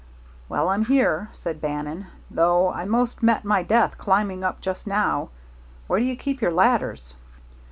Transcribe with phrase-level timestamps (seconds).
[0.49, 5.29] "Well, I'm here," said Bannon, "though I 'most met my death climbing up just now.
[5.85, 7.13] Where do you keep your ladders?"